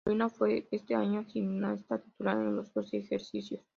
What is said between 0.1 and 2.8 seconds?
fue ese año gimnasta titular en los